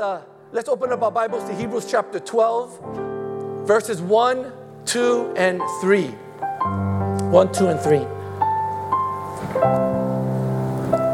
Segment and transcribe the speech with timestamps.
[0.00, 0.22] Let's, uh,
[0.52, 4.50] let's open up our Bibles to Hebrews chapter 12, verses 1,
[4.86, 6.06] 2, and 3.
[6.06, 7.98] 1, 2, and 3.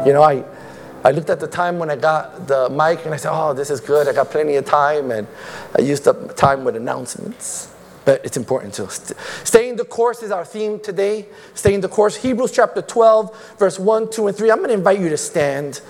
[0.05, 0.41] You know, I,
[1.03, 3.69] I looked at the time when I got the mic and I said, oh, this
[3.69, 4.07] is good.
[4.07, 5.11] I got plenty of time.
[5.11, 5.27] And
[5.77, 7.75] I used up time with announcements.
[8.05, 11.25] But it's important to st- staying the course is our theme today.
[11.55, 12.15] Staying the course.
[12.15, 14.49] Hebrews chapter 12, verse 1, 2, and 3.
[14.49, 15.81] I'm going to invite you to stand.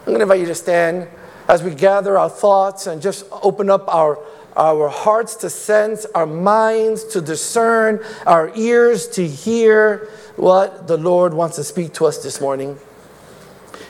[0.00, 1.08] I'm going to invite you to stand
[1.48, 4.18] as we gather our thoughts and just open up our,
[4.56, 11.34] our hearts to sense, our minds to discern, our ears to hear what the Lord
[11.34, 12.78] wants to speak to us this morning.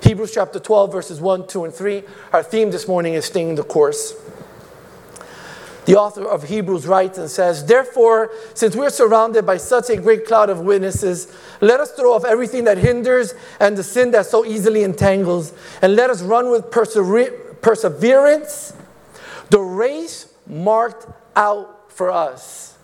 [0.02, 2.02] Hebrews chapter 12, verses 1, 2, and 3.
[2.32, 4.14] Our theme this morning is staying the course.
[5.86, 10.26] The author of Hebrews writes and says, Therefore, since we're surrounded by such a great
[10.26, 14.46] cloud of witnesses, let us throw off everything that hinders and the sin that so
[14.46, 15.52] easily entangles,
[15.82, 18.74] and let us run with perseverance perseverance,
[19.48, 22.76] the race marked out for us.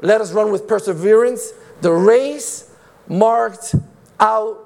[0.00, 2.74] Let us run with perseverance, the race
[3.06, 3.74] marked
[4.18, 4.58] out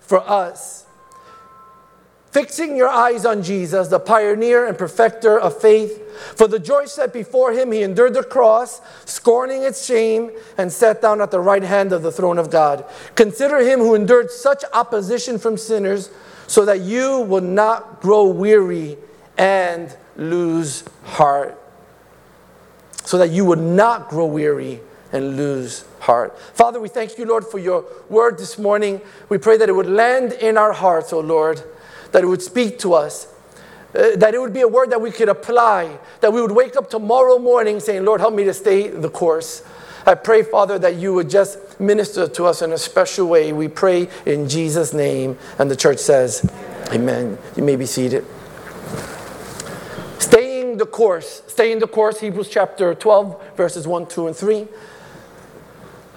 [0.00, 0.84] for us.
[2.32, 6.34] Fixing your eyes on Jesus, the pioneer and perfecter of faith.
[6.36, 11.00] For the joy set before him, he endured the cross, scorning its shame, and sat
[11.00, 12.84] down at the right hand of the throne of God.
[13.14, 16.10] Consider him who endured such opposition from sinners
[16.46, 18.98] so that you will not grow weary
[19.38, 21.58] and lose heart.
[23.04, 24.80] So that you would not grow weary
[25.12, 26.38] and lose heart.
[26.54, 29.00] Father, we thank you, Lord, for your word this morning.
[29.28, 31.62] We pray that it would land in our hearts, O oh Lord,
[32.12, 33.26] that it would speak to us,
[33.94, 36.76] uh, that it would be a word that we could apply, that we would wake
[36.76, 39.62] up tomorrow morning saying, Lord, help me to stay the course.
[40.06, 43.52] I pray, Father, that you would just minister to us in a special way.
[43.52, 45.36] We pray in Jesus' name.
[45.58, 46.50] And the church says,
[46.92, 47.38] Amen.
[47.56, 48.24] You may be seated.
[50.18, 54.68] Staying the course, staying the course, Hebrews chapter 12, verses 1, 2, and 3.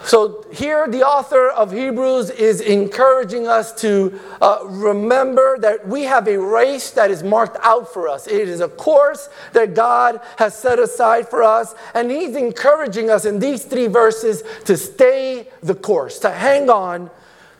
[0.06, 6.28] So, here the author of Hebrews is encouraging us to uh, remember that we have
[6.28, 8.28] a race that is marked out for us.
[8.28, 11.74] It is a course that God has set aside for us.
[11.96, 17.10] And He's encouraging us in these three verses to stay the course, to hang on,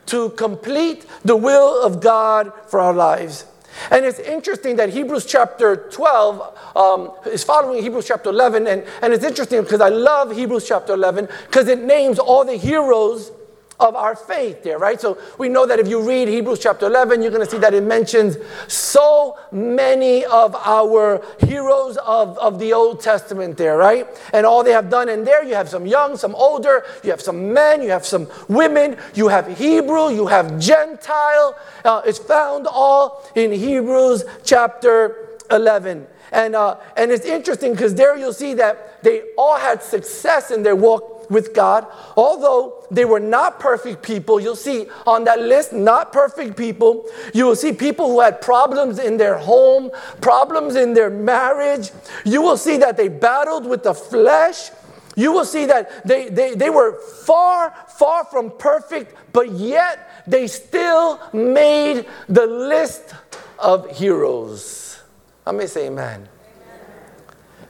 [0.06, 3.46] to complete the will of God for our lives.
[3.92, 8.68] And it's interesting that Hebrews chapter 12 um, is following Hebrews chapter 11.
[8.68, 12.56] And, and it's interesting because I love Hebrews chapter 11 because it names all the
[12.56, 13.32] heroes
[13.80, 15.00] of our faith there, right?
[15.00, 17.74] So we know that if you read Hebrews chapter 11, you're going to see that
[17.74, 18.38] it mentions
[18.68, 24.08] so many of our heroes of, of the Old Testament there, right?
[24.34, 25.10] And all they have done.
[25.10, 28.28] And there you have some young, some older, you have some men, you have some
[28.48, 31.58] women, you have Hebrew, you have Gentile.
[31.84, 36.08] Uh, it's found all in Hebrews chapter 11.
[36.32, 40.64] And, uh, and it's interesting because there you'll see that they all had success in
[40.64, 41.88] their walk with God.
[42.16, 47.06] Although they were not perfect people, you'll see on that list, not perfect people.
[47.34, 49.92] You will see people who had problems in their home,
[50.22, 51.92] problems in their marriage.
[52.26, 54.70] You will see that they battled with the flesh.
[55.16, 60.48] You will see that they, they, they were far, far from perfect, but yet they
[60.48, 63.14] still made the list
[63.58, 65.02] of heroes.
[65.46, 66.28] I may say amen.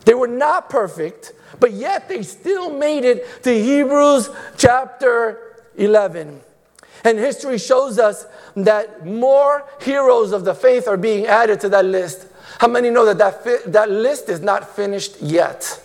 [0.06, 6.42] They were not perfect, but yet they still made it to Hebrews chapter 11.
[7.04, 11.86] And history shows us that more heroes of the faith are being added to that
[11.86, 12.28] list.
[12.60, 15.82] How many know that that, fi- that list is not finished yet?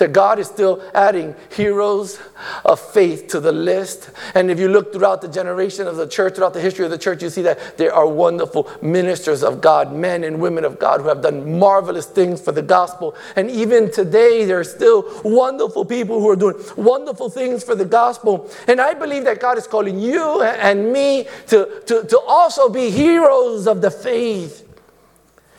[0.00, 2.18] That God is still adding heroes
[2.64, 4.10] of faith to the list.
[4.34, 6.98] And if you look throughout the generation of the church, throughout the history of the
[6.98, 11.02] church, you see that there are wonderful ministers of God, men and women of God
[11.02, 13.14] who have done marvelous things for the gospel.
[13.36, 17.84] And even today, there are still wonderful people who are doing wonderful things for the
[17.84, 18.50] gospel.
[18.66, 22.90] And I believe that God is calling you and me to, to, to also be
[22.90, 24.66] heroes of the faith.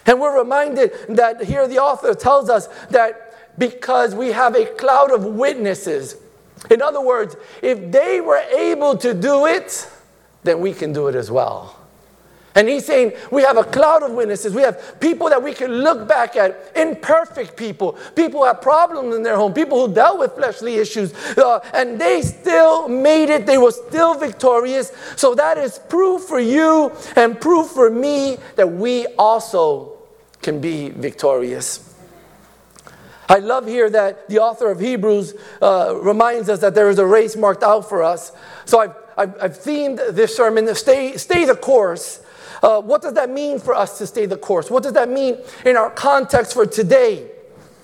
[0.06, 3.31] And we're reminded that here the author tells us that
[3.62, 6.18] because we have a cloud of witnesses.
[6.72, 9.88] In other words, if they were able to do it,
[10.42, 11.78] then we can do it as well.
[12.56, 14.56] And he's saying we have a cloud of witnesses.
[14.56, 19.16] We have people that we can look back at, imperfect people, people who have problems
[19.16, 23.46] in their home, people who dealt with fleshly issues, uh, and they still made it.
[23.46, 24.92] They were still victorious.
[25.18, 30.00] So that is proof for you and proof for me that we also
[30.42, 31.91] can be victorious.
[33.30, 37.06] I love here that the author of Hebrews uh, reminds us that there is a
[37.06, 38.32] race marked out for us.
[38.66, 42.22] So I've, I've, I've themed this sermon, stay, stay the course.
[42.62, 44.70] uh, what does that mean for us to stay the course?
[44.70, 47.32] What does that mean in our context for today?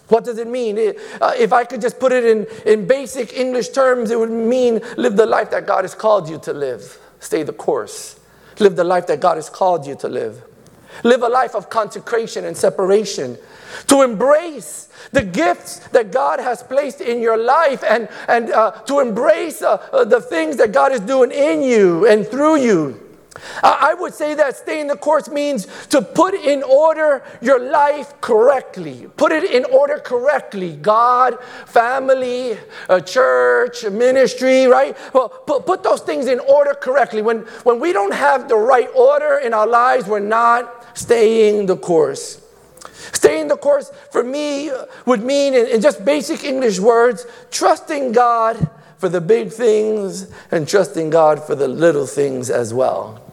[0.07, 0.78] What does it mean?
[0.78, 4.31] It, uh, if I could just put it in, in basic English terms, it would
[4.31, 6.98] mean live the life that God has called you to live.
[7.19, 8.19] Stay the course.
[8.60, 10.44] Live the life that God has called you to live.
[11.03, 13.38] Live a life of consecration and separation.
[13.88, 18.99] To embrace the gifts that God has placed in your life and, and uh, to
[18.99, 23.06] embrace uh, uh the things that God is doing in you and through you.
[23.63, 29.07] I would say that staying the course means to put in order your life correctly.
[29.18, 30.75] Put it in order correctly.
[30.75, 32.57] God, family,
[33.06, 34.98] church, ministry, right?
[35.13, 37.22] Well, put, put those things in order correctly.
[37.22, 41.78] When, when we don't have the right order in our lives, we're not staying the
[41.78, 42.42] course.
[43.13, 44.72] Staying the course for me
[45.06, 50.68] would mean, in, in just basic English words, trusting God for the big things and
[50.68, 53.26] trusting God for the little things as well.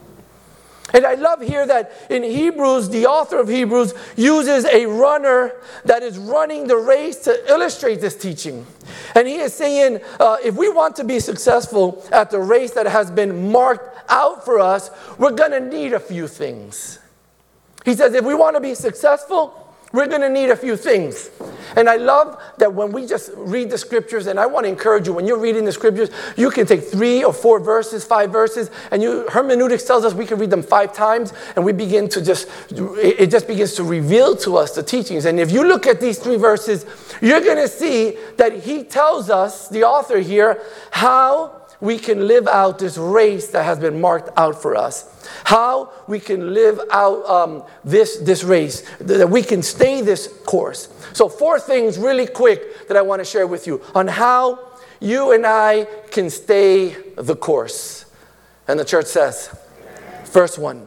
[0.93, 5.53] And I love here that in Hebrews, the author of Hebrews uses a runner
[5.85, 8.67] that is running the race to illustrate this teaching.
[9.15, 12.87] And he is saying, uh, if we want to be successful at the race that
[12.87, 16.99] has been marked out for us, we're going to need a few things.
[17.85, 19.64] He says, if we want to be successful,
[19.95, 21.31] we're going to need a few things.
[21.77, 25.07] And I love that when we just read the scriptures, and I want to encourage
[25.07, 28.73] you, when you're reading the scriptures, you can take three or four verses, five verses,
[28.91, 32.21] and you hermeneutics tells us we can read them five times, and we begin to
[32.21, 35.27] just, it just begins to reveal to us the teachings.
[35.27, 36.85] And if you look at these three verses,
[37.21, 40.61] you're going to see that he tells us, the author here,
[40.91, 45.11] how we can live out this race that has been marked out for us.
[45.45, 50.89] How we can live out um, this, this race, that we can stay this course.
[51.13, 54.59] So, four things really quick that I want to share with you on how
[55.01, 58.07] you and I can stay the course.
[58.67, 59.55] And the church says,
[60.25, 60.87] first one,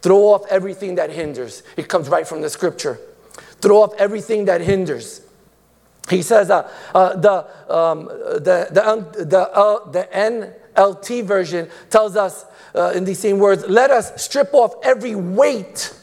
[0.00, 1.62] throw off everything that hinders.
[1.76, 2.98] It comes right from the scripture.
[3.60, 5.20] Throw off everything that hinders.
[6.10, 10.08] He says uh, uh, the, um, the, the, the, uh, the
[10.76, 12.44] NLT version tells us
[12.74, 15.94] uh, in these same words let us strip off every weight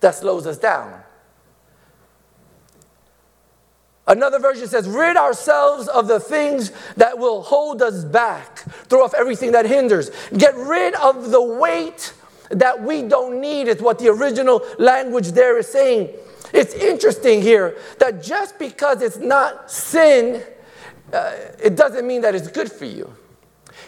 [0.00, 1.02] that slows us down.
[4.06, 8.60] Another version says, rid ourselves of the things that will hold us back.
[8.88, 10.10] Throw off everything that hinders.
[10.34, 12.14] Get rid of the weight
[12.48, 16.08] that we don't need, is what the original language there is saying.
[16.52, 20.42] It's interesting here that just because it's not sin,
[21.12, 23.14] uh, it doesn't mean that it's good for you.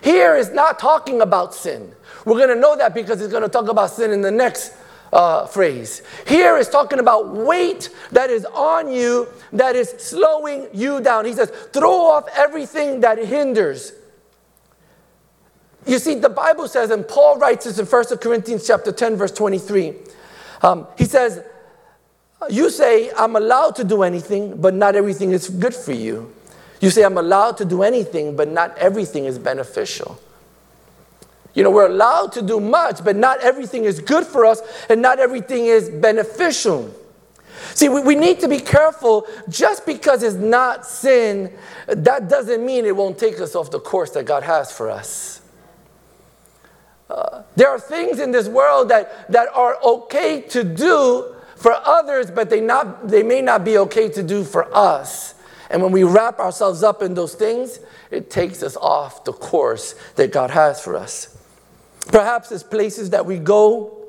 [0.03, 1.95] Here is not talking about sin.
[2.25, 4.75] We're going to know that because it's going to talk about sin in the next
[5.13, 6.03] uh, phrase.
[6.27, 11.25] Here is talking about weight that is on you, that is slowing you down.
[11.25, 13.93] He says, throw off everything that hinders.
[15.87, 19.33] You see, the Bible says, and Paul writes this in 1 Corinthians chapter 10, verse
[19.33, 19.95] 23.
[20.63, 21.43] Um, he says,
[22.49, 26.33] you say, I'm allowed to do anything, but not everything is good for you.
[26.81, 30.19] You say, I'm allowed to do anything, but not everything is beneficial.
[31.53, 35.03] You know, we're allowed to do much, but not everything is good for us, and
[35.03, 36.95] not everything is beneficial.
[37.75, 39.27] See, we, we need to be careful.
[39.49, 41.53] Just because it's not sin,
[41.87, 45.43] that doesn't mean it won't take us off the course that God has for us.
[47.11, 52.31] Uh, there are things in this world that, that are okay to do, for others,
[52.31, 55.35] but they, not, they may not be okay to do for us.
[55.69, 59.95] And when we wrap ourselves up in those things, it takes us off the course
[60.17, 61.37] that God has for us.
[62.09, 64.07] Perhaps it's places that we go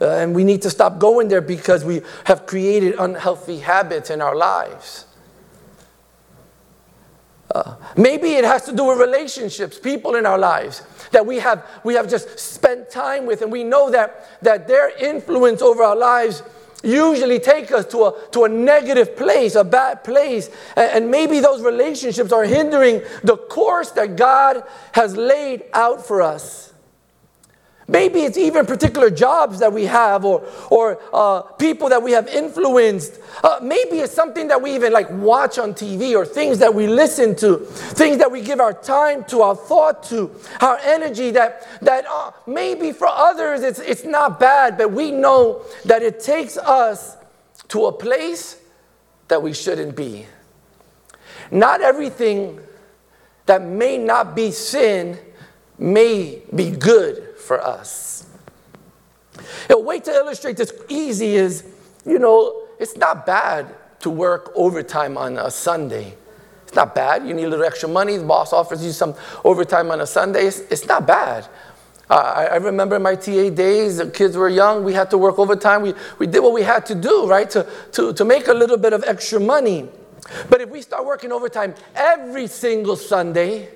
[0.00, 4.22] uh, and we need to stop going there because we have created unhealthy habits in
[4.22, 5.06] our lives.
[7.52, 11.66] Uh, maybe it has to do with relationships, people in our lives that we have,
[11.82, 15.96] we have just spent time with, and we know that, that their influence over our
[15.96, 16.44] lives
[16.82, 20.50] usually take us to a, to a negative place, a bad place.
[20.76, 26.69] And maybe those relationships are hindering the course that God has laid out for us.
[27.90, 32.28] Maybe it's even particular jobs that we have or, or uh, people that we have
[32.28, 33.18] influenced.
[33.42, 36.86] Uh, maybe it's something that we even like watch on TV or things that we
[36.86, 40.30] listen to, things that we give our time to, our thought to,
[40.60, 45.64] our energy that, that uh, maybe for others it's, it's not bad, but we know
[45.84, 47.16] that it takes us
[47.66, 48.56] to a place
[49.26, 50.26] that we shouldn't be.
[51.50, 52.60] Not everything
[53.46, 55.18] that may not be sin
[55.76, 58.26] may be good for us.
[59.70, 61.64] A way to illustrate this easy is,
[62.06, 66.14] you know, it's not bad to work overtime on a Sunday.
[66.62, 67.26] It's not bad.
[67.26, 68.16] You need a little extra money.
[68.16, 70.46] The boss offers you some overtime on a Sunday.
[70.46, 71.48] It's, it's not bad.
[72.08, 75.36] Uh, I, I remember my TA days, the kids were young, we had to work
[75.40, 75.82] overtime.
[75.82, 78.78] We, we did what we had to do, right, to, to, to make a little
[78.78, 79.88] bit of extra money.
[80.48, 83.70] But if we start working overtime every single Sunday,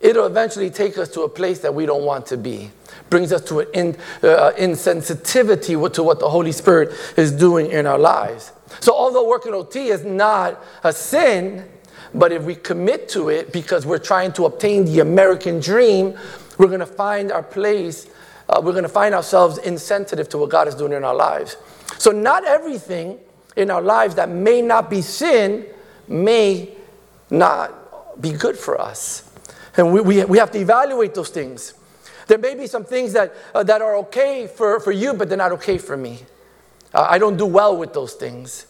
[0.00, 2.70] it'll eventually take us to a place that we don't want to be.
[3.10, 7.86] Brings us to an in, uh, insensitivity to what the Holy Spirit is doing in
[7.86, 8.52] our lives.
[8.78, 11.68] So, although working OT is not a sin,
[12.14, 16.16] but if we commit to it because we're trying to obtain the American dream,
[16.56, 18.08] we're going to find our place,
[18.48, 21.56] uh, we're going to find ourselves insensitive to what God is doing in our lives.
[21.98, 23.18] So, not everything
[23.56, 25.66] in our lives that may not be sin
[26.06, 26.70] may
[27.30, 29.30] not be good for us.
[29.76, 31.74] And we, we, we have to evaluate those things.
[32.30, 35.36] There may be some things that, uh, that are okay for, for you, but they're
[35.36, 36.20] not okay for me.
[36.94, 38.66] Uh, I don't do well with those things.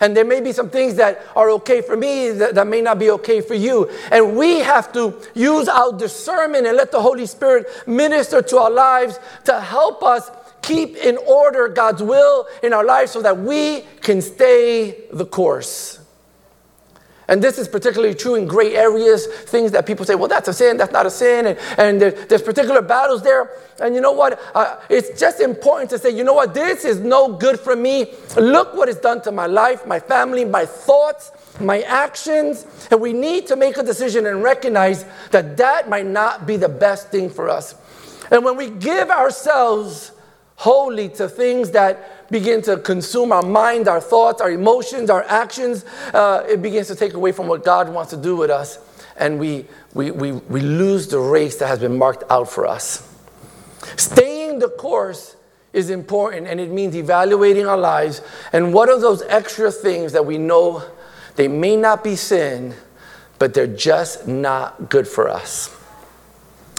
[0.00, 3.00] And there may be some things that are okay for me that, that, may not
[3.00, 3.90] be okay for you.
[4.12, 8.70] And we have to use our discernment and let the Holy Spirit minister to our
[8.70, 10.30] lives to help us
[10.62, 15.98] keep in order God's will in our lives so that we can stay the course.
[17.32, 20.52] And this is particularly true in gray areas, things that people say, well, that's a
[20.52, 21.46] sin, that's not a sin.
[21.46, 23.48] And, and there, there's particular battles there.
[23.80, 24.38] And you know what?
[24.54, 26.52] Uh, it's just important to say, you know what?
[26.52, 28.12] This is no good for me.
[28.36, 32.66] Look what it's done to my life, my family, my thoughts, my actions.
[32.90, 36.68] And we need to make a decision and recognize that that might not be the
[36.68, 37.74] best thing for us.
[38.30, 40.12] And when we give ourselves
[40.56, 45.84] wholly to things that begin to consume our mind, our thoughts, our emotions, our actions,
[46.14, 48.78] uh, it begins to take away from what God wants to do with us.
[49.16, 53.08] And we, we, we, we lose the race that has been marked out for us.
[53.96, 55.36] Staying the course
[55.72, 58.22] is important, and it means evaluating our lives.
[58.52, 60.82] And what are those extra things that we know
[61.36, 62.74] they may not be sin,
[63.38, 65.76] but they're just not good for us?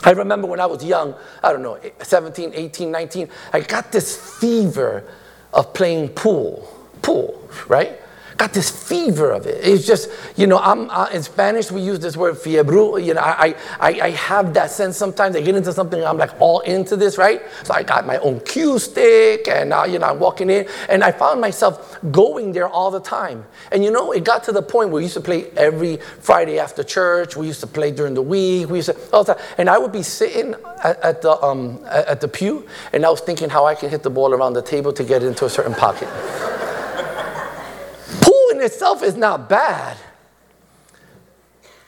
[0.03, 4.39] I remember when I was young, I don't know, 17, 18, 19, I got this
[4.39, 5.05] fever
[5.53, 6.67] of playing pool,
[7.01, 7.99] pool, right?
[8.37, 9.63] Got this fever of it.
[9.63, 13.03] It's just, you know, I'm uh, in Spanish we use this word fiebre.
[13.03, 15.35] You know, I, I, I have that sense sometimes.
[15.35, 17.41] I get into something, I'm like all into this, right?
[17.63, 21.03] So I got my own cue stick, and uh, you know, I'm walking in, and
[21.03, 23.45] I found myself going there all the time.
[23.71, 26.59] And you know, it got to the point where we used to play every Friday
[26.59, 27.35] after church.
[27.37, 28.69] We used to play during the week.
[28.69, 31.79] We used to all the time, and I would be sitting at, at the um,
[31.85, 34.61] at the pew, and I was thinking how I can hit the ball around the
[34.63, 36.09] table to get into a certain pocket
[38.63, 39.97] itself is not bad,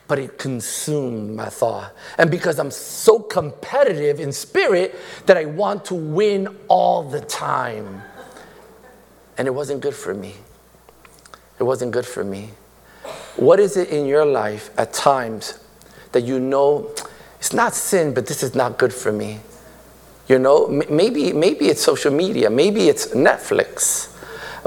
[0.08, 1.92] but it consumed my thought.
[2.18, 4.94] And because I'm so competitive in spirit
[5.26, 8.02] that I want to win all the time.
[9.38, 10.34] And it wasn't good for me.
[11.58, 12.50] It wasn't good for me.
[13.36, 15.58] What is it in your life at times
[16.12, 16.90] that you know
[17.38, 19.40] it's not sin, but this is not good for me?
[20.28, 24.12] You know, maybe, maybe it's social media, maybe it's Netflix.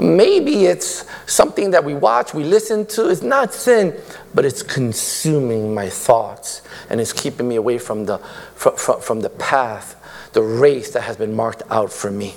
[0.00, 3.08] Maybe it's something that we watch, we listen to.
[3.08, 3.98] It's not sin,
[4.34, 8.18] but it's consuming my thoughts and it's keeping me away from the,
[8.54, 9.96] from, from, from the path,
[10.32, 12.34] the race that has been marked out for me.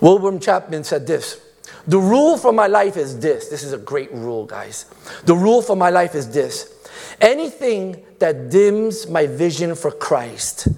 [0.00, 1.40] William Chapman said this
[1.86, 3.48] The rule for my life is this.
[3.48, 4.84] This is a great rule, guys.
[5.24, 6.72] The rule for my life is this
[7.20, 10.68] anything that dims my vision for Christ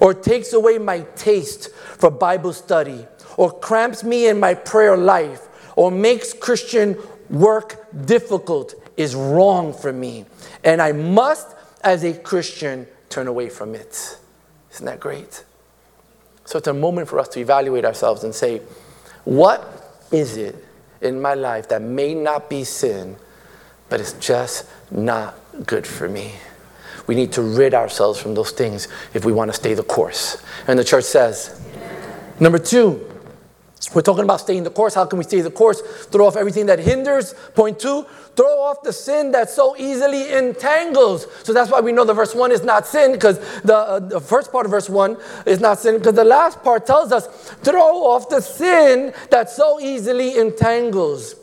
[0.00, 5.48] or takes away my taste for Bible study or cramps me in my prayer life
[5.76, 6.96] or makes Christian
[7.30, 10.24] work difficult is wrong for me.
[10.64, 11.48] And I must,
[11.82, 14.18] as a Christian, turn away from it.
[14.72, 15.44] Isn't that great?
[16.44, 18.60] So it's a moment for us to evaluate ourselves and say,
[19.24, 20.56] what is it
[21.00, 23.16] in my life that may not be sin,
[23.88, 25.34] but it's just not
[25.66, 26.32] good for me?
[27.06, 30.42] We need to rid ourselves from those things if we want to stay the course.
[30.66, 31.60] And the church says,
[32.38, 33.11] number two,
[33.94, 34.94] we're talking about staying the course.
[34.94, 35.80] How can we stay the course?
[36.06, 37.34] Throw off everything that hinders.
[37.54, 41.26] Point two, throw off the sin that so easily entangles.
[41.42, 44.20] So that's why we know the verse one is not sin because the, uh, the
[44.20, 47.26] first part of verse one is not sin because the last part tells us
[47.62, 51.34] throw off the sin that so easily entangles.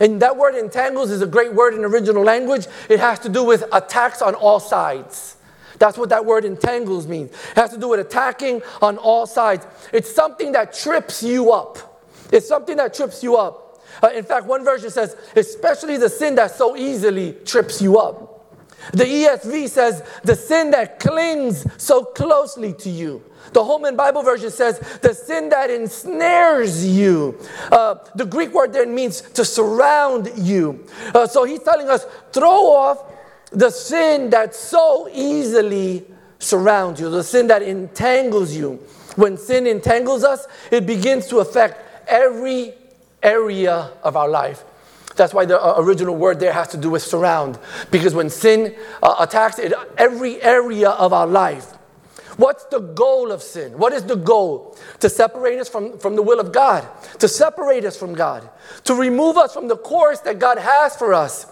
[0.00, 2.66] And that word entangles is a great word in original language.
[2.88, 5.36] It has to do with attacks on all sides.
[5.78, 7.30] That's what that word entangles means.
[7.30, 9.66] It has to do with attacking on all sides.
[9.92, 12.02] It's something that trips you up.
[12.32, 13.80] It's something that trips you up.
[14.02, 18.28] Uh, in fact, one version says, especially the sin that so easily trips you up.
[18.92, 23.22] The ESV says, the sin that clings so closely to you.
[23.52, 27.38] The Holman Bible version says, the sin that ensnares you.
[27.72, 30.86] Uh, the Greek word there means to surround you.
[31.14, 33.02] Uh, so he's telling us, throw off
[33.50, 36.04] the sin that so easily
[36.38, 38.80] surrounds you, the sin that entangles you.
[39.16, 42.74] When sin entangles us, it begins to affect every
[43.22, 44.64] area of our life.
[45.16, 47.58] That's why the uh, original word there has to do with surround.
[47.90, 51.74] Because when sin uh, attacks it, every area of our life,
[52.38, 53.76] What's the goal of sin?
[53.76, 54.78] What is the goal?
[55.00, 56.86] To separate us from, from the will of God,
[57.18, 58.48] to separate us from God,
[58.84, 61.46] to remove us from the course that God has for us,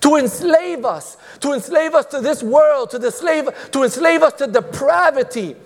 [0.00, 4.34] to enslave us, to enslave us to this world, to, the slave, to enslave us
[4.34, 5.56] to depravity,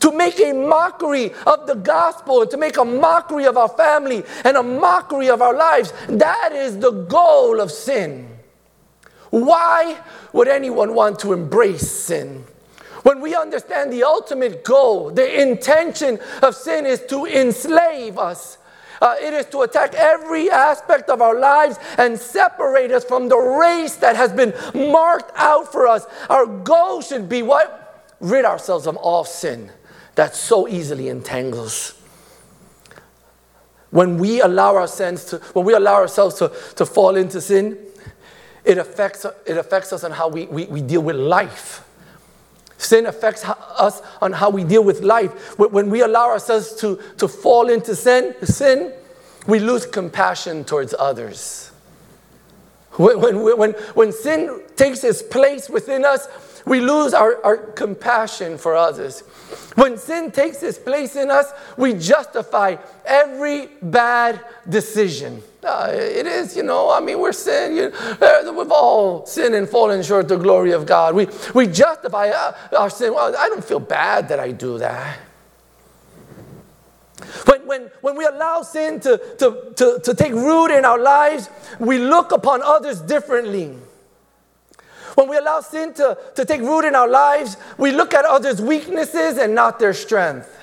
[0.00, 4.24] to make a mockery of the gospel, and to make a mockery of our family
[4.44, 5.92] and a mockery of our lives.
[6.08, 8.28] That is the goal of sin.
[9.30, 9.98] Why
[10.32, 12.44] would anyone want to embrace sin?
[13.02, 18.58] When we understand the ultimate goal, the intention of sin is to enslave us.
[19.00, 23.36] Uh, it is to attack every aspect of our lives and separate us from the
[23.36, 26.06] race that has been marked out for us.
[26.28, 28.14] Our goal should be what?
[28.20, 29.70] Rid ourselves of all sin
[30.14, 31.92] that so easily entangles.
[33.90, 37.78] When we allow our sins to, when we allow ourselves to, to fall into sin,
[38.64, 41.85] it affects, it affects us on how we, we, we deal with life.
[42.78, 45.58] Sin affects us on how we deal with life.
[45.58, 48.92] When we allow ourselves to, to fall into sin, sin,
[49.46, 51.70] we lose compassion towards others.
[52.92, 56.26] When, when, when, when sin takes its place within us,
[56.66, 59.20] we lose our, our compassion for others.
[59.76, 65.42] When sin takes its place in us, we justify every bad decision.
[65.62, 67.76] Uh, it is, you know, I mean, we're sin.
[67.76, 71.14] You, uh, we've all sinned and fallen short of the glory of God.
[71.14, 73.14] We, we justify uh, our sin.
[73.14, 75.18] Well, I don't feel bad that I do that.
[77.46, 81.48] When, when, when we allow sin to, to, to, to take root in our lives,
[81.78, 83.76] we look upon others differently.
[85.16, 88.60] When we allow sin to, to take root in our lives, we look at others'
[88.60, 90.54] weaknesses and not their strength.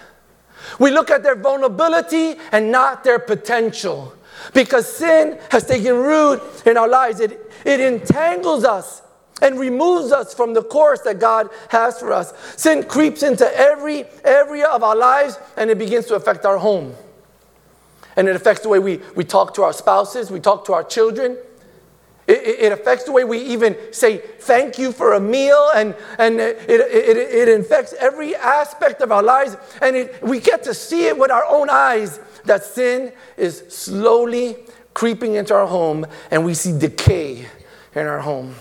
[0.80, 4.14] We look at their vulnerability and not their potential.
[4.54, 9.02] Because sin has taken root in our lives, it, it entangles us
[9.42, 12.32] and removes us from the course that God has for us.
[12.56, 16.94] Sin creeps into every area of our lives and it begins to affect our home.
[18.16, 20.84] And it affects the way we, we talk to our spouses, we talk to our
[20.84, 21.38] children,
[22.28, 26.58] it, affects the way we even say thank you for a meal, and, and it,
[26.70, 29.58] it, it infects every aspect of our lives.
[29.82, 34.58] And it, we get to see it with our own eyes that sin is slowly
[34.94, 37.46] creeping into our home, and we see decay
[37.96, 38.56] in our home.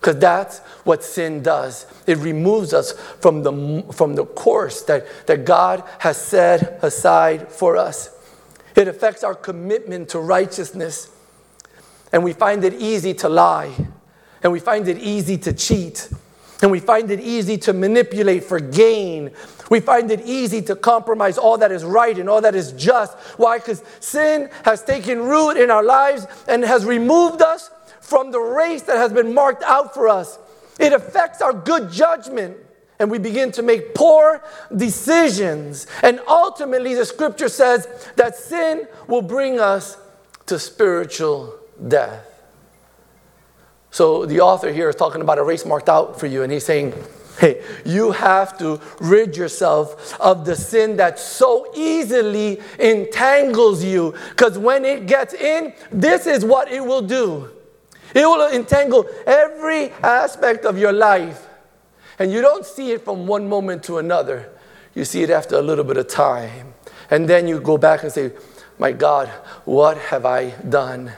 [0.00, 1.84] Because that's what sin does.
[2.06, 7.76] It removes us from the, from the course that, that God has set aside for
[7.76, 8.10] us.
[8.76, 11.10] It affects our commitment to righteousness.
[12.12, 13.74] And we find it easy to lie.
[14.42, 16.08] And we find it easy to cheat.
[16.62, 19.30] And we find it easy to manipulate for gain.
[19.70, 23.16] We find it easy to compromise all that is right and all that is just.
[23.38, 23.58] Why?
[23.58, 27.70] Because sin has taken root in our lives and has removed us
[28.00, 30.38] from the race that has been marked out for us.
[30.78, 32.56] It affects our good judgment
[32.98, 34.42] and we begin to make poor
[34.76, 35.86] decisions.
[36.02, 39.96] And ultimately, the scripture says that sin will bring us
[40.46, 42.26] to spiritual death.
[43.90, 46.64] So the author here is talking about a race marked out for you, and he's
[46.64, 46.94] saying,
[47.38, 54.14] Hey, you have to rid yourself of the sin that so easily entangles you.
[54.30, 57.50] Because when it gets in, this is what it will do
[58.14, 61.46] it will entangle every aspect of your life.
[62.18, 64.50] And you don't see it from one moment to another,
[64.94, 66.74] you see it after a little bit of time.
[67.10, 68.32] And then you go back and say,
[68.78, 69.28] My God,
[69.64, 71.12] what have I done?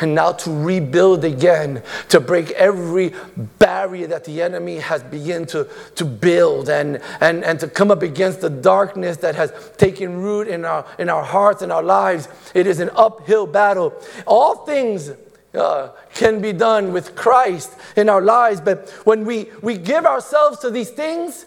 [0.00, 3.12] And now to rebuild again, to break every
[3.58, 8.02] barrier that the enemy has begun to, to build and, and, and to come up
[8.02, 12.28] against the darkness that has taken root in our, in our hearts and our lives.
[12.54, 13.94] It is an uphill battle.
[14.26, 15.10] All things
[15.54, 20.58] uh, can be done with Christ in our lives, but when we, we give ourselves
[20.60, 21.46] to these things,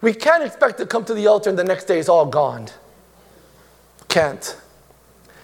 [0.00, 2.68] we can't expect to come to the altar and the next day is all gone.
[4.08, 4.56] Can't.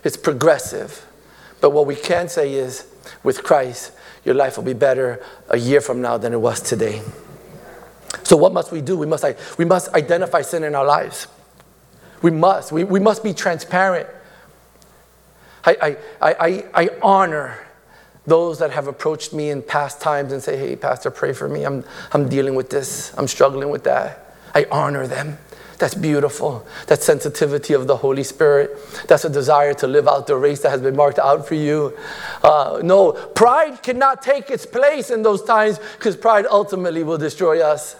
[0.02, 1.07] It's progressive.
[1.60, 2.86] But what we can say is,
[3.22, 3.92] with Christ,
[4.24, 7.02] your life will be better a year from now than it was today.
[8.22, 8.96] So, what must we do?
[8.96, 9.24] We must,
[9.58, 11.26] we must identify sin in our lives.
[12.22, 12.72] We must.
[12.72, 14.08] We, we must be transparent.
[15.64, 17.58] I, I, I, I honor
[18.26, 21.64] those that have approached me in past times and say, hey, Pastor, pray for me.
[21.64, 23.12] I'm, I'm dealing with this.
[23.16, 24.34] I'm struggling with that.
[24.54, 25.38] I honor them.
[25.78, 26.66] That's beautiful.
[26.88, 28.76] That sensitivity of the Holy Spirit.
[29.06, 31.96] That's a desire to live out the race that has been marked out for you.
[32.42, 37.62] Uh, no, pride cannot take its place in those times because pride ultimately will destroy
[37.62, 37.94] us.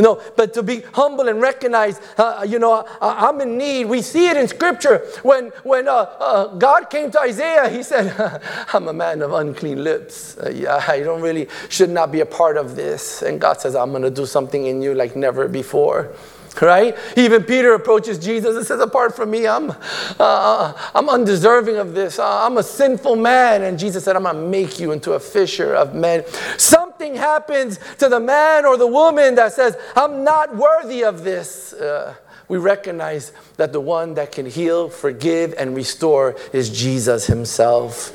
[0.00, 3.86] No, but to be humble and recognize, uh, you know, I, am in need.
[3.86, 4.98] We see it in Scripture.
[5.24, 8.14] When, when uh, uh, God came to Isaiah, he said,
[8.72, 10.38] I'm a man of unclean lips.
[10.38, 13.22] Uh, yeah, I don't really, should not be a part of this.
[13.22, 16.14] And God says, I'm going to do something in you like never before
[16.60, 16.96] right?
[17.16, 19.70] Even Peter approaches Jesus and says, Apart from me, I'm,
[20.18, 22.18] uh, I'm undeserving of this.
[22.18, 23.62] Uh, I'm a sinful man.
[23.62, 26.24] And Jesus said, I'm going to make you into a fisher of men.
[26.56, 31.72] Something happens to the man or the woman that says, I'm not worthy of this.
[31.72, 32.14] Uh,
[32.48, 38.14] we recognize that the one that can heal, forgive, and restore is Jesus himself.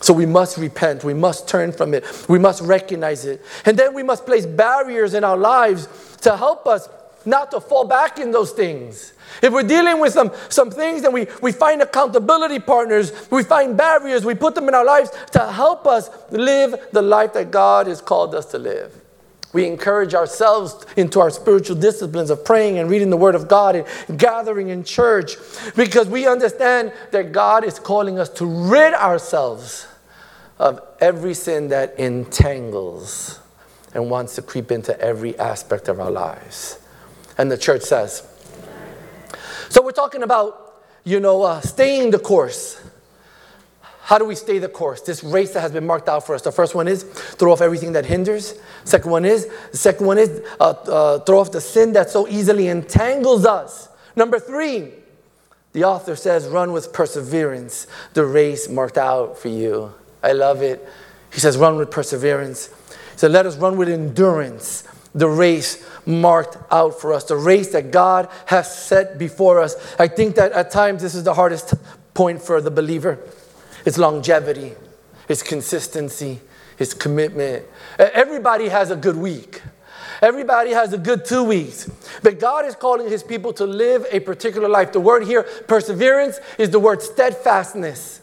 [0.00, 1.04] So we must repent.
[1.04, 2.04] We must turn from it.
[2.28, 3.44] We must recognize it.
[3.64, 5.88] And then we must place barriers in our lives
[6.22, 6.88] to help us
[7.26, 9.12] not to fall back in those things.
[9.42, 13.76] If we're dealing with some, some things and we, we find accountability partners, we find
[13.76, 17.86] barriers, we put them in our lives to help us live the life that God
[17.86, 18.94] has called us to live.
[19.52, 23.74] We encourage ourselves into our spiritual disciplines of praying and reading the Word of God
[23.74, 25.36] and gathering in church
[25.74, 29.88] because we understand that God is calling us to rid ourselves
[30.58, 33.40] of every sin that entangles
[33.92, 36.78] and wants to creep into every aspect of our lives.
[37.40, 38.22] And the church says.
[39.70, 42.78] So we're talking about, you know, uh, staying the course.
[44.02, 45.00] How do we stay the course?
[45.00, 46.42] This race that has been marked out for us.
[46.42, 48.56] The first one is throw off everything that hinders.
[48.84, 52.28] Second one is the second one is uh, uh, throw off the sin that so
[52.28, 53.88] easily entangles us.
[54.16, 54.90] Number three,
[55.72, 59.94] the author says, run with perseverance the race marked out for you.
[60.22, 60.86] I love it.
[61.32, 62.68] He says, run with perseverance.
[63.16, 67.90] Said, let us run with endurance the race marked out for us, the race that
[67.90, 69.76] God has set before us.
[69.98, 71.74] I think that at times this is the hardest
[72.14, 73.18] point for the believer
[73.84, 74.74] it's longevity,
[75.28, 76.40] it's consistency,
[76.78, 77.64] it's commitment.
[77.98, 79.62] Everybody has a good week.
[80.22, 81.90] Everybody has a good two weeks.
[82.22, 84.92] But God is calling his people to live a particular life.
[84.92, 88.19] The word here, perseverance, is the word steadfastness.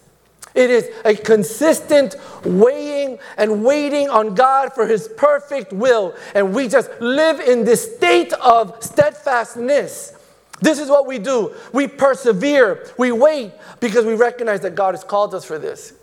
[0.57, 6.15] It is a consistent weighing and waiting on God for His perfect will.
[6.33, 10.13] And we just live in this state of steadfastness.
[10.59, 11.53] This is what we do.
[11.73, 15.93] We persevere, we wait because we recognize that God has called us for this.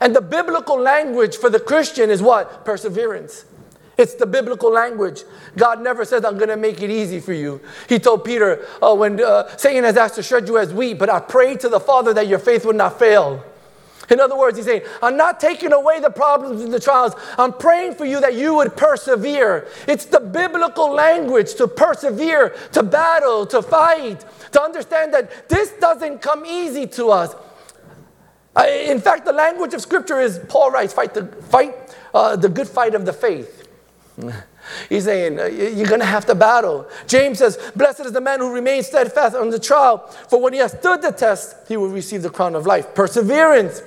[0.00, 2.64] And the biblical language for the Christian is what?
[2.64, 3.44] Perseverance.
[3.98, 5.24] It's the biblical language.
[5.58, 7.60] God never says, I'm going to make it easy for you.
[7.90, 11.10] He told Peter, oh, when uh, Satan has asked to shred you as wheat, but
[11.10, 13.44] I pray to the Father that your faith would not fail.
[14.10, 17.14] In other words, he's saying, I'm not taking away the problems and the trials.
[17.38, 19.68] I'm praying for you that you would persevere.
[19.86, 26.20] It's the biblical language to persevere, to battle, to fight, to understand that this doesn't
[26.20, 27.34] come easy to us.
[28.68, 31.74] in fact, the language of Scripture is Paul writes, fight the, fight,
[32.12, 33.68] uh, the good fight of the faith.
[34.88, 36.88] He's saying, uh, You're going to have to battle.
[37.06, 40.58] James says, Blessed is the man who remains steadfast on the trial, for when he
[40.60, 42.94] has stood the test, he will receive the crown of life.
[42.94, 43.82] Perseverance.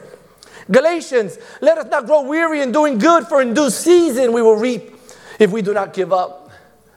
[0.72, 4.56] Galatians, let us not grow weary in doing good, for in due season we will
[4.56, 4.96] reap
[5.40, 6.50] if we do not give up.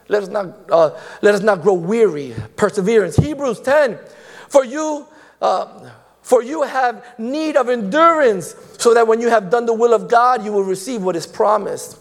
[0.07, 2.33] Let us not, uh, let us not grow weary.
[2.55, 3.15] Perseverance.
[3.15, 3.99] Hebrews 10,
[4.47, 5.05] for you,
[5.41, 5.91] uh,
[6.23, 10.09] for you have need of endurance, so that when you have done the will of
[10.09, 11.99] God, you will receive what is promised.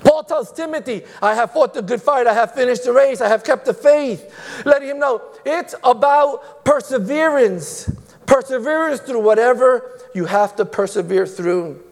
[0.00, 3.28] Paul tells Timothy, I have fought the good fight, I have finished the race, I
[3.28, 4.62] have kept the faith.
[4.64, 7.90] Letting him know it's about perseverance.
[8.28, 11.82] Perseverance through whatever you have to persevere through.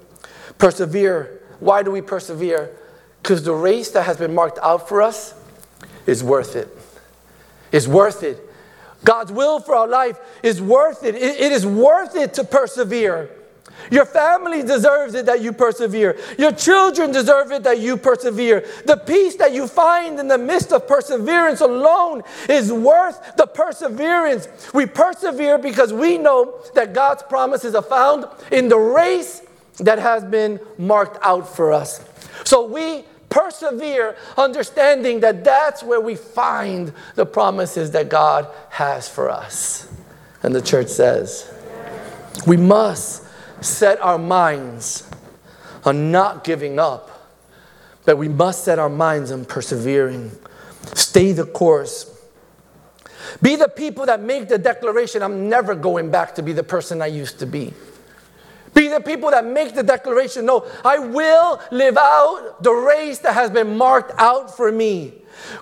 [0.59, 1.41] Persevere.
[1.61, 2.77] Why do we persevere?
[3.23, 5.35] Because the race that has been marked out for us
[6.07, 6.69] is worth it.
[7.73, 8.39] It's worth it.
[9.03, 11.15] God's will for our life is worth it.
[11.15, 13.31] it, it is worth it to persevere.
[13.91, 16.19] Your family deserves it that you persevere.
[16.39, 18.67] Your children deserve it that you persevere.
[18.85, 24.49] The peace that you find in the midst of perseverance alone is worth the perseverance.
[24.75, 29.43] We persevere because we know that God's promises are found in the race
[29.79, 32.05] that has been marked out for us.
[32.45, 39.29] So we persevere, understanding that that's where we find the promises that God has for
[39.29, 39.93] us.
[40.43, 41.53] And the church says,
[42.47, 43.26] we must
[43.61, 45.09] set our minds
[45.85, 47.35] on not giving up,
[48.05, 50.31] but we must set our minds on persevering.
[50.95, 52.13] Stay the course.
[53.43, 57.03] Be the people that make the declaration I'm never going back to be the person
[57.03, 57.75] I used to be.
[58.77, 63.33] Be the people that make the declaration no, I will live out the race that
[63.33, 65.15] has been marked out for me.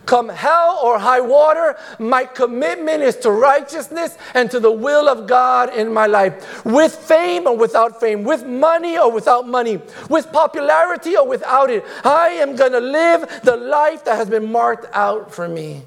[0.04, 5.28] Come hell or high water, my commitment is to righteousness and to the will of
[5.28, 6.64] God in my life.
[6.64, 11.84] With fame or without fame, with money or without money, with popularity or without it,
[12.02, 15.82] I am going to live the life that has been marked out for me.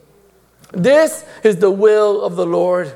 [0.72, 2.96] This is the will of the Lord.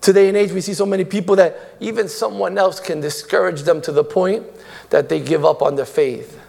[0.00, 3.82] Today and age, we see so many people that even someone else can discourage them
[3.82, 4.46] to the point
[4.90, 6.40] that they give up on their faith.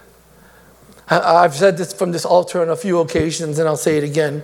[1.08, 4.42] I've said this from this altar on a few occasions, and I'll say it again.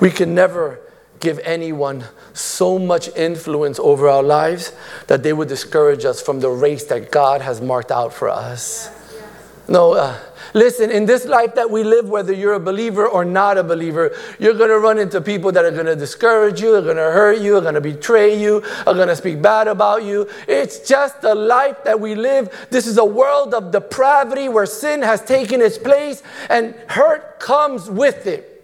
[0.00, 0.80] We can never
[1.20, 4.72] give anyone so much influence over our lives
[5.06, 8.90] that they would discourage us from the race that God has marked out for us.
[9.68, 10.18] No, uh,
[10.56, 14.16] listen, in this life that we live, whether you're a believer or not a believer,
[14.38, 17.02] you're going to run into people that are going to discourage you, are going to
[17.02, 20.28] hurt you, are going to betray you, are going to speak bad about you.
[20.48, 22.66] It's just the life that we live.
[22.70, 27.90] This is a world of depravity where sin has taken its place and hurt comes
[27.90, 28.54] with it.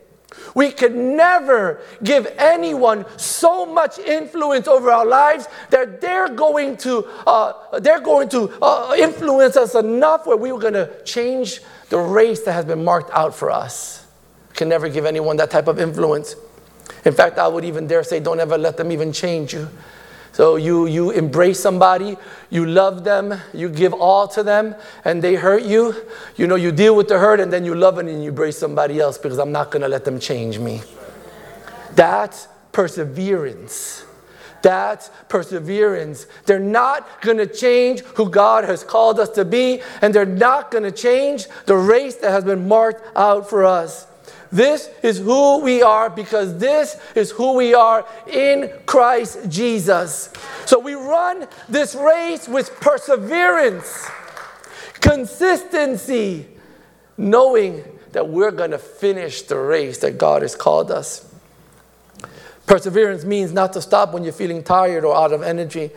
[0.55, 7.07] We could never give anyone so much influence over our lives that they're going to,
[7.27, 11.61] uh, they're going to uh, influence us enough where we were going to change
[11.93, 14.07] the race that has been marked out for us.
[14.55, 16.37] Can never give anyone that type of influence.
[17.05, 19.69] In fact, I would even dare say, don't ever let them even change you.
[20.33, 22.17] So you, you embrace somebody,
[22.49, 24.75] you love them, you give all to them,
[25.05, 25.95] and they hurt you.
[26.37, 28.99] You know, you deal with the hurt, and then you love and you embrace somebody
[28.99, 30.81] else because I'm not going to let them change me.
[31.95, 34.07] That's perseverance.
[34.63, 36.27] That's perseverance.
[36.47, 40.71] They're not going to change who God has called us to be, and they're not
[40.71, 44.07] going to change the race that has been marked out for us.
[44.53, 50.31] This is who we are because this is who we are in Christ Jesus.
[50.67, 54.07] So we run this race with perseverance,
[55.01, 56.47] consistency,
[57.17, 61.32] knowing that we're going to finish the race that God has called us.
[62.73, 65.91] Perseverance means not to stop when you're feeling tired or out of energy.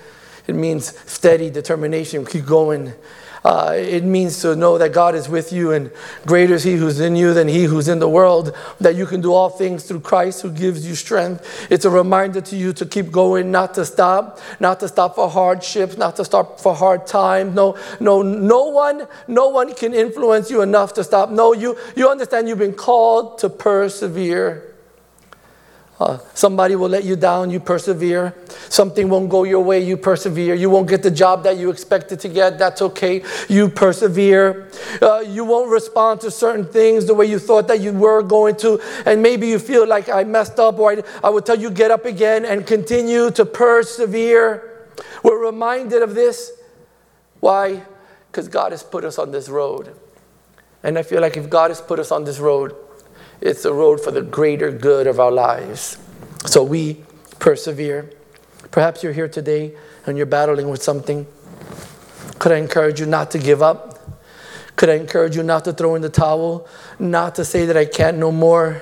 [0.46, 2.92] It means steady determination, keep going.
[3.46, 5.90] Uh, it means to know that God is with you and
[6.26, 9.22] greater is He who's in you than He who's in the world, that you can
[9.22, 11.66] do all things through Christ who gives you strength.
[11.72, 15.30] It's a reminder to you to keep going, not to stop, not to stop for
[15.30, 17.56] hardships, not to stop for hard times.
[17.56, 21.30] No, no, no one, no one can influence you enough to stop.
[21.30, 24.75] No, you, you understand you've been called to persevere.
[25.98, 28.36] Uh, somebody will let you down, you persevere.
[28.68, 30.54] Something won't go your way, you persevere.
[30.54, 34.70] You won't get the job that you expected to get, that's okay, you persevere.
[35.02, 38.58] Uh, you won't respond to certain things the way you thought that you were going
[38.58, 41.72] to, and maybe you feel like I messed up, or I, I will tell you
[41.72, 44.90] get up again and continue to persevere.
[45.24, 46.52] We're reminded of this.
[47.40, 47.84] Why?
[48.32, 49.96] Because God has put us on this road.
[50.84, 52.76] And I feel like if God has put us on this road,
[53.42, 55.98] it's a road for the greater good of our lives.
[56.46, 57.04] So we
[57.40, 58.12] persevere.
[58.72, 61.28] Perhaps you're here today and you're battling with something.
[62.40, 63.92] Could I encourage you not to give up?
[64.76, 66.68] Could I encourage you not to throw in the towel?
[67.00, 68.82] Not to say that I can't no more?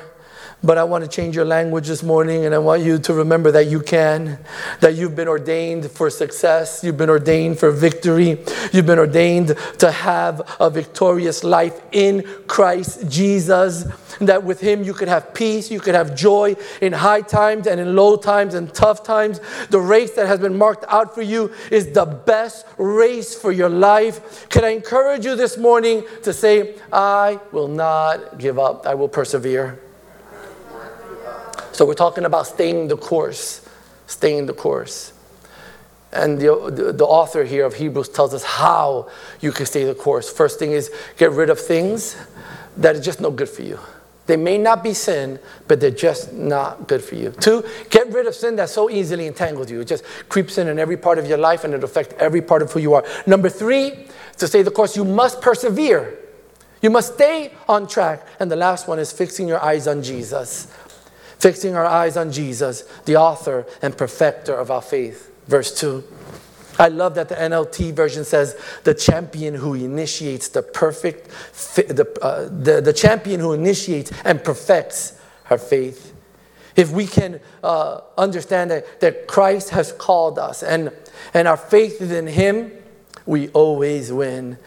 [0.66, 3.52] But I want to change your language this morning, and I want you to remember
[3.52, 4.40] that you can,
[4.80, 8.40] that you've been ordained for success, you've been ordained for victory,
[8.72, 13.84] you've been ordained to have a victorious life in Christ Jesus.
[14.22, 17.78] That with Him you could have peace, you could have joy in high times and
[17.78, 19.42] in low times and tough times.
[19.70, 23.70] The race that has been marked out for you is the best race for your
[23.70, 24.48] life.
[24.48, 29.10] Can I encourage you this morning to say, I will not give up, I will
[29.10, 29.83] persevere?
[31.74, 33.68] So we're talking about staying the course,
[34.06, 35.12] staying the course.
[36.12, 39.10] And the, the, the, author here of Hebrews tells us how
[39.42, 40.32] you can stay the course.
[40.32, 42.16] First thing is get rid of things
[42.78, 43.80] that are just no good for you.
[44.28, 47.32] They may not be sin, but they're just not good for you.
[47.32, 49.82] Two, get rid of sin that so easily entangles you.
[49.82, 52.62] It just creeps in in every part of your life and it affects every part
[52.62, 53.04] of who you are.
[53.26, 54.08] Number three,
[54.38, 56.20] to stay the course, you must persevere.
[56.84, 58.26] You must stay on track.
[58.40, 60.68] And the last one is fixing your eyes on Jesus
[61.44, 65.30] fixing our eyes on Jesus, the author and perfecter of our faith.
[65.46, 66.02] Verse 2.
[66.80, 71.28] I love that the NLT version says the champion who initiates the perfect,
[71.76, 76.16] the, uh, the, the champion who initiates and perfects our faith.
[76.78, 80.94] If we can uh, understand that, that Christ has called us and,
[81.34, 82.72] and our faith is in Him,
[83.26, 84.58] we always win.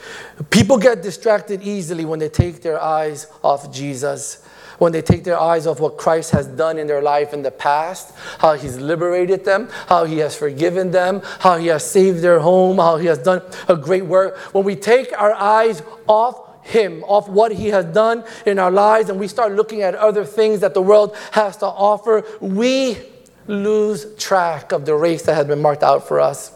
[0.50, 4.45] People get distracted easily when they take their eyes off Jesus
[4.78, 7.50] when they take their eyes off what Christ has done in their life in the
[7.50, 12.40] past, how He's liberated them, how He has forgiven them, how He has saved their
[12.40, 14.36] home, how He has done a great work.
[14.54, 19.08] When we take our eyes off him, off what He has done in our lives,
[19.08, 22.98] and we start looking at other things that the world has to offer, we
[23.46, 26.52] lose track of the race that has been marked out for us.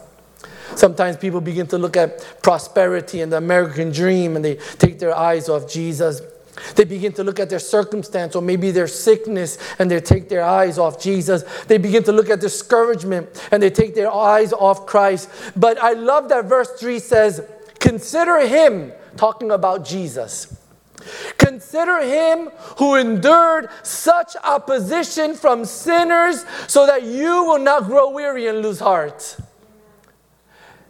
[0.75, 5.15] Sometimes people begin to look at prosperity and the American dream and they take their
[5.15, 6.21] eyes off Jesus.
[6.75, 10.43] They begin to look at their circumstance or maybe their sickness and they take their
[10.43, 11.43] eyes off Jesus.
[11.65, 15.29] They begin to look at discouragement and they take their eyes off Christ.
[15.55, 17.41] But I love that verse 3 says,
[17.79, 20.57] Consider him, talking about Jesus.
[21.37, 28.47] Consider him who endured such opposition from sinners so that you will not grow weary
[28.47, 29.37] and lose heart.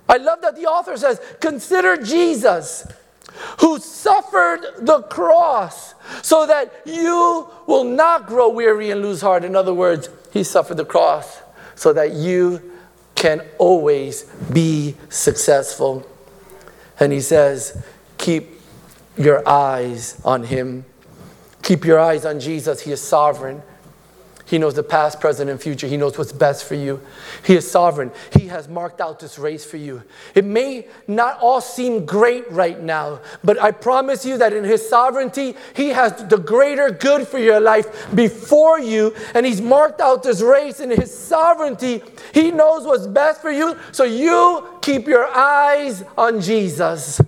[0.09, 2.85] I love that the author says, Consider Jesus
[3.59, 9.43] who suffered the cross so that you will not grow weary and lose heart.
[9.43, 11.41] In other words, he suffered the cross
[11.75, 12.71] so that you
[13.15, 16.07] can always be successful.
[16.99, 17.83] And he says,
[18.17, 18.59] keep
[19.17, 20.85] your eyes on him.
[21.61, 22.81] Keep your eyes on Jesus.
[22.81, 23.61] He is sovereign.
[24.51, 25.87] He knows the past, present, and future.
[25.87, 26.99] He knows what's best for you.
[27.45, 28.11] He is sovereign.
[28.33, 30.03] He has marked out this race for you.
[30.35, 34.87] It may not all seem great right now, but I promise you that in His
[34.89, 40.21] sovereignty, He has the greater good for your life before you, and He's marked out
[40.21, 42.03] this race in His sovereignty.
[42.33, 47.21] He knows what's best for you, so you keep your eyes on Jesus.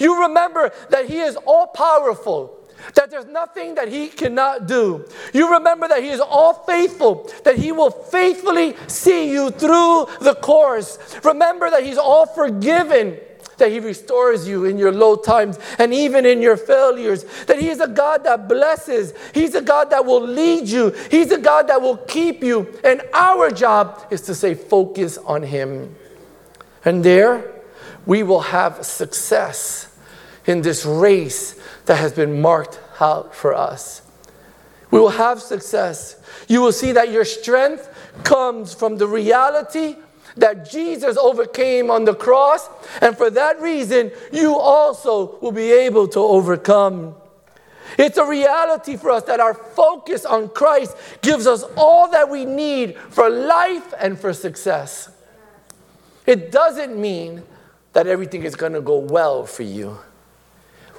[0.00, 2.58] You remember that He is all powerful
[2.94, 5.06] that there's nothing that he cannot do.
[5.32, 10.36] You remember that he is all faithful, that he will faithfully see you through the
[10.40, 10.98] course.
[11.24, 13.18] Remember that he's all forgiven.
[13.58, 17.24] That he restores you in your low times and even in your failures.
[17.46, 19.12] That he is a God that blesses.
[19.32, 20.90] He's a God that will lead you.
[21.10, 22.76] He's a God that will keep you.
[22.82, 25.94] And our job is to say, focus on him.
[26.84, 27.52] And there
[28.04, 29.91] we will have success
[30.46, 34.02] in this race that has been marked out for us.
[34.90, 36.16] We will have success.
[36.48, 37.88] You will see that your strength
[38.24, 39.96] comes from the reality
[40.36, 42.68] that Jesus overcame on the cross,
[43.00, 47.14] and for that reason, you also will be able to overcome.
[47.98, 52.44] It's a reality for us that our focus on Christ gives us all that we
[52.44, 55.10] need for life and for success.
[56.26, 57.42] It doesn't mean
[57.92, 59.98] that everything is going to go well for you.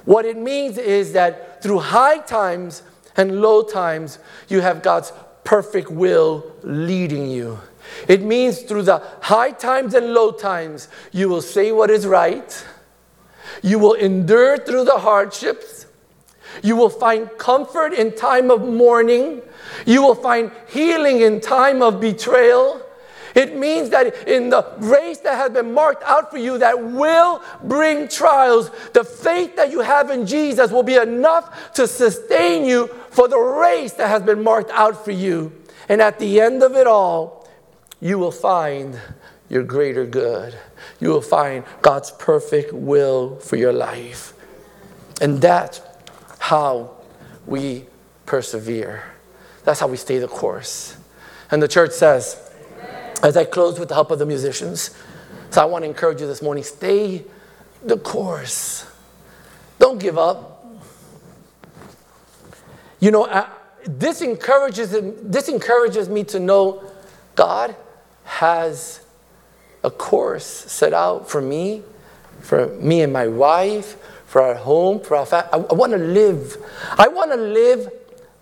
[0.04, 2.82] What it means is that through high times
[3.16, 5.12] and low times, you have God's
[5.44, 7.58] perfect will leading you.
[8.08, 12.64] It means through the high times and low times, you will say what is right.
[13.62, 15.86] You will endure through the hardships.
[16.62, 19.42] You will find comfort in time of mourning.
[19.86, 22.80] You will find healing in time of betrayal.
[23.34, 27.42] It means that in the race that has been marked out for you that will
[27.64, 32.86] bring trials, the faith that you have in Jesus will be enough to sustain you
[33.10, 35.52] for the race that has been marked out for you.
[35.88, 37.48] And at the end of it all,
[38.00, 39.00] you will find
[39.48, 40.54] your greater good.
[41.00, 44.32] You will find God's perfect will for your life.
[45.20, 45.80] And that's
[46.38, 46.96] how
[47.46, 47.86] we
[48.26, 49.04] persevere.
[49.64, 50.96] That's how we stay the course.
[51.50, 52.43] And the church says,
[53.24, 54.90] as I close with the help of the musicians,
[55.50, 57.24] so I want to encourage you this morning stay
[57.82, 58.86] the course.
[59.78, 60.66] Don't give up.
[63.00, 63.48] You know, I,
[63.84, 64.90] this encourages,
[65.22, 66.82] this encourages me to know
[67.34, 67.74] God
[68.24, 69.00] has
[69.82, 71.82] a course set out for me,
[72.40, 75.50] for me and my wife, for our home, for our family.
[75.52, 76.56] I, I want to live.
[76.98, 77.90] I want to live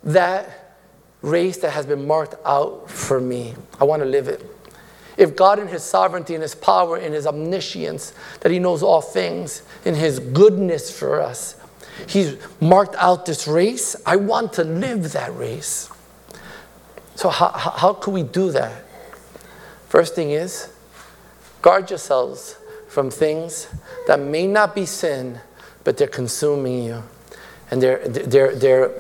[0.05, 0.79] that
[1.21, 3.55] race that has been marked out for me.
[3.81, 4.52] I want to live it.
[5.17, 9.01] If God, in His sovereignty and His power and His omniscience, that He knows all
[9.01, 11.57] things, in His goodness for us,
[12.07, 15.91] He's marked out this race, I want to live that race.
[17.15, 18.85] So, how, how can we do that?
[19.89, 20.73] First thing is,
[21.61, 22.57] guard yourselves
[22.89, 23.69] from things
[24.07, 25.41] that may not be sin,
[25.85, 27.03] but they're consuming you.
[27.71, 28.91] And they're, they're, they're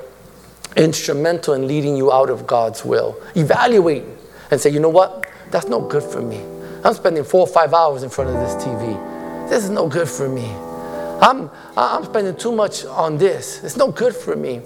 [0.76, 3.20] instrumental in leading you out of God's will.
[3.34, 4.05] Evaluate
[4.51, 5.22] and say, you know what?
[5.53, 6.42] That's no good for me.
[6.84, 9.48] I'm spending four or five hours in front of this TV.
[9.48, 10.46] This is no good for me.
[11.20, 13.62] I'm, I'm spending too much on this.
[13.62, 14.62] It's no good for me.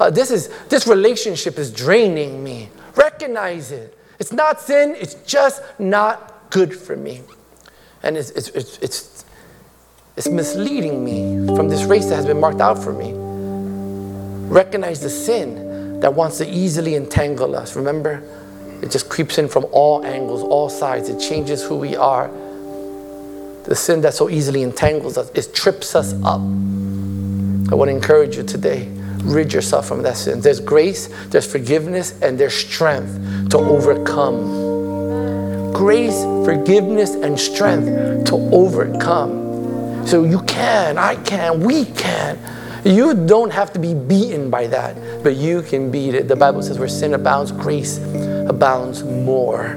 [0.00, 2.70] Uh, this, is, this relationship is draining me.
[2.96, 3.98] Recognize it.
[4.18, 7.20] It's not sin, it's just not good for me.
[8.02, 9.24] And it's, it's, it's, it's
[10.16, 13.12] is misleading me from this race that has been marked out for me.
[14.48, 17.76] Recognize the sin that wants to easily entangle us.
[17.76, 18.22] Remember,
[18.82, 21.08] it just creeps in from all angles, all sides.
[21.08, 22.28] It changes who we are.
[23.64, 26.40] The sin that so easily entangles us, it trips us up.
[26.40, 28.88] I want to encourage you today
[29.22, 30.40] rid yourself from that sin.
[30.40, 34.72] There's grace, there's forgiveness, and there's strength to overcome.
[35.72, 40.06] Grace, forgiveness, and strength to overcome.
[40.06, 42.36] So you can, I can, we can.
[42.84, 46.26] You don't have to be beaten by that, but you can beat it.
[46.26, 47.98] The Bible says where sin abounds, grace
[48.54, 49.74] abounds more.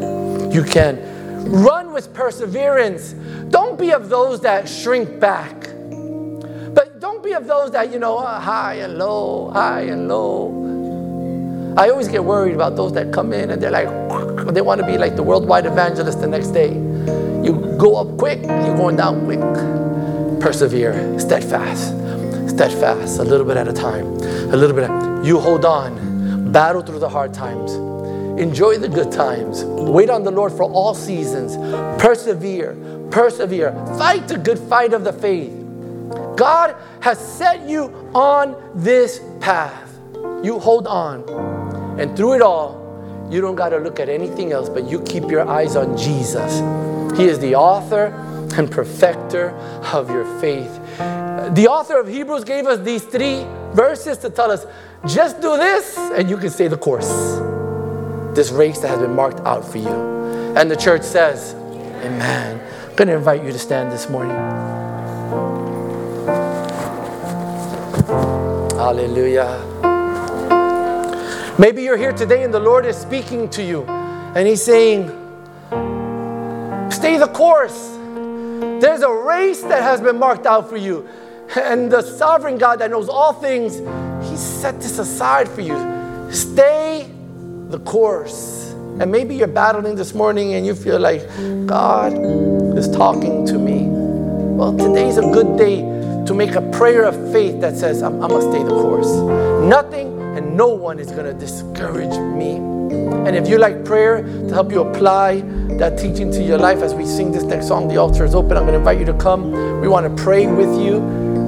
[0.51, 0.99] You can
[1.45, 3.13] run with perseverance.
[3.49, 5.69] Don't be of those that shrink back
[6.73, 10.79] But don't be of those that, you know, uh, high and low, high and low.
[11.77, 13.87] I always get worried about those that come in and they're like,
[14.53, 16.73] they want to be like the worldwide evangelist the next day.
[16.73, 19.41] You go up quick, you're going down quick.
[20.41, 21.89] Persevere, steadfast,
[22.49, 24.05] steadfast, a little bit at a time,
[24.53, 24.89] a little bit.
[24.89, 27.73] At, you hold on, battle through the hard times,
[28.39, 31.55] enjoy the good times, wait on the Lord for all seasons,
[32.01, 32.75] persevere,
[33.11, 35.53] persevere, fight the good fight of the faith.
[36.35, 39.97] God has set you on this path.
[40.43, 41.23] You hold on.
[41.99, 42.83] And through it all,
[43.29, 46.59] you don't got to look at anything else, but you keep your eyes on Jesus.
[47.17, 48.07] He is the author
[48.57, 49.51] and perfecter
[49.93, 50.73] of your faith.
[51.55, 54.65] The author of Hebrews gave us these three verses to tell us
[55.07, 57.54] just do this, and you can stay the course.
[58.35, 59.87] This race that has been marked out for you.
[60.57, 62.61] And the church says, Amen.
[62.89, 64.35] I'm going to invite you to stand this morning.
[68.75, 69.61] Hallelujah.
[71.57, 75.07] Maybe you're here today and the Lord is speaking to you and He's saying,
[76.91, 77.91] Stay the course.
[78.81, 81.07] There's a race that has been marked out for you.
[81.55, 83.77] And the sovereign God that knows all things,
[84.29, 86.33] He set this aside for you.
[86.33, 87.09] Stay
[87.69, 88.71] the course.
[88.99, 91.27] And maybe you're battling this morning and you feel like
[91.65, 92.13] God
[92.77, 93.87] is talking to me.
[94.55, 95.81] Well, today's a good day
[96.25, 99.11] to make a prayer of faith that says, I'm, I'm going to stay the course.
[99.67, 102.55] Nothing and no one is going to discourage me.
[103.27, 105.41] And if you like prayer to help you apply
[105.77, 108.55] that teaching to your life as we sing this next song, the altar is open.
[108.55, 109.51] I'm going to invite you to come.
[109.81, 111.01] We want to pray with you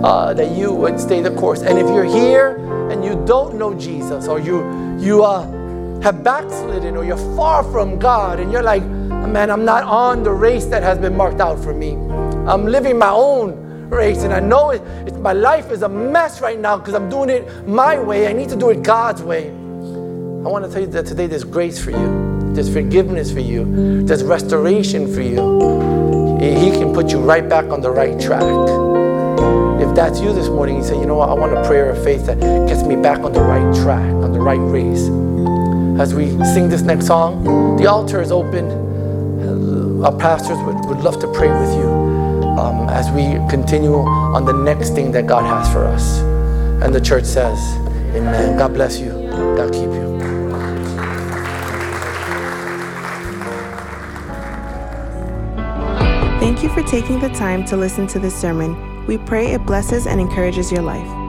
[0.03, 1.61] uh, that you would stay the course.
[1.61, 2.57] And if you're here
[2.91, 4.63] and you don't know Jesus or you,
[4.99, 5.45] you uh,
[6.03, 10.31] have backslidden or you're far from God and you're like, man, I'm not on the
[10.31, 11.91] race that has been marked out for me.
[12.47, 14.23] I'm living my own race.
[14.23, 17.29] And I know it, it my life is a mess right now because I'm doing
[17.29, 18.27] it my way.
[18.27, 19.49] I need to do it God's way.
[19.49, 24.03] I want to tell you that today there's grace for you, there's forgiveness for you,
[24.05, 26.37] there's restoration for you.
[26.39, 28.43] He can put you right back on the right track.
[29.81, 32.01] If that's you this morning, you say, you know what, I want a prayer of
[32.03, 35.09] faith that gets me back on the right track, on the right race.
[35.99, 38.69] As we sing this next song, the altar is open.
[40.05, 41.89] Our pastors would, would love to pray with you
[42.59, 46.19] um, as we continue on the next thing that God has for us.
[46.83, 47.59] And the church says,
[48.15, 48.59] Amen.
[48.59, 49.09] God bless you.
[49.57, 50.07] God keep you.
[56.39, 59.05] Thank you for taking the time to listen to this sermon.
[59.07, 61.26] We pray it blesses and encourages your life.